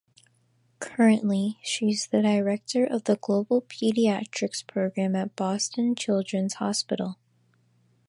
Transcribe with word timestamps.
Currently, 0.79 1.59
she 1.61 1.91
is 1.91 2.07
the 2.07 2.23
director 2.23 2.83
of 2.85 3.03
the 3.03 3.17
Global 3.17 3.61
Pediatrics 3.61 4.65
Program 4.65 5.15
at 5.15 5.35
Boston 5.35 5.93
Children's 5.93 6.55
Hospital. 6.55 7.19